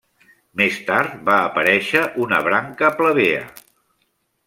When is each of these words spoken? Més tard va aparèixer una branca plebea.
Més 0.61 0.79
tard 0.87 1.19
va 1.27 1.35
aparèixer 1.51 2.03
una 2.25 2.43
branca 2.51 2.93
plebea. 3.03 3.49